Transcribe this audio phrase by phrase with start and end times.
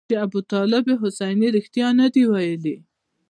[0.09, 2.75] چې ابوطالب حسیني رښتیا نه دي ویلي.